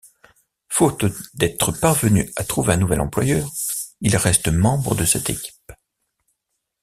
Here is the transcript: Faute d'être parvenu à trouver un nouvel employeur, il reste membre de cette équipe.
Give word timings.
Faute 0.67 1.05
d'être 1.35 1.71
parvenu 1.71 2.27
à 2.35 2.43
trouver 2.43 2.73
un 2.73 2.77
nouvel 2.77 3.01
employeur, 3.01 3.47
il 3.99 4.17
reste 4.17 4.47
membre 4.47 4.95
de 4.95 5.05
cette 5.05 5.29
équipe. 5.29 5.73